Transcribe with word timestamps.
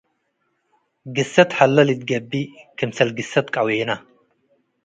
ግሰት 1.15 1.49
ሀለ 1.57 1.75
ልትገብእ 1.87 2.51
ክምሰል 2.77 3.09
ግሰት 3.17 3.47
ቀዌነ 3.55 3.89